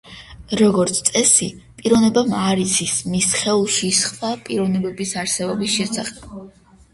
როგორც 0.59 1.01
წესი, 1.09 1.49
პიროვნებამ 1.81 2.33
არ 2.37 2.61
იცის 2.63 2.95
მის 3.11 3.27
სხეულში 3.35 3.91
სხვა 3.99 4.33
პიროვნებების 4.49 5.15
არსებობის 5.27 5.77
შესახებ. 5.77 6.27